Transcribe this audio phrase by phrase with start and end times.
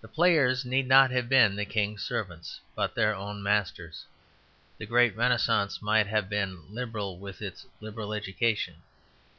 [0.00, 4.06] The players need not have been "the king's servants," but their own masters.
[4.78, 8.76] The great Renascence might have been liberal with its liberal education.